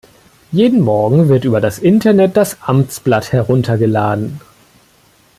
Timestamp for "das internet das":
1.61-2.57